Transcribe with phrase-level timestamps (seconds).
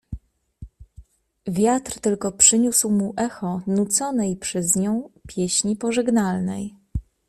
[1.47, 6.75] "Wiatr tylko przyniósł mu echo nuconej przez nią pieśni pożegnalnej."